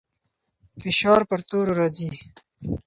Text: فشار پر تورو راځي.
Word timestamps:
فشار 0.81 1.21
پر 1.29 1.39
تورو 1.49 1.73
راځي. 1.79 2.09